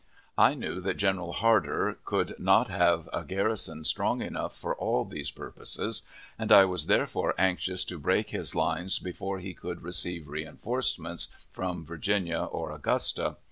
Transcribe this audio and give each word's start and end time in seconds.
I 0.39 0.55
knew 0.55 0.81
that 0.81 0.95
General 0.97 1.31
Hardee 1.31 1.99
could 2.05 2.33
not 2.39 2.69
have 2.69 3.07
a 3.13 3.23
garrison 3.23 3.85
strong 3.85 4.23
enough 4.23 4.57
for 4.57 4.75
all 4.75 5.05
these 5.05 5.29
purposes, 5.29 6.01
and 6.39 6.51
I 6.51 6.65
was 6.65 6.87
therefore 6.87 7.35
anxious 7.37 7.85
to 7.85 7.99
break 7.99 8.31
his 8.31 8.55
lines 8.55 8.97
before 8.97 9.37
he 9.37 9.53
could 9.53 9.83
receive 9.83 10.27
reenforcements 10.27 11.27
from 11.51 11.85
Virginia 11.85 12.39
or 12.41 12.71
Augusta. 12.71 13.35